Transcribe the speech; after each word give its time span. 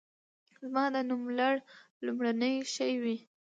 زما 0.63 0.83
د 0.93 0.97
نوملړ 1.09 1.55
لومړنی 2.05 2.53
شی 2.75 2.93
وي. 3.03 3.17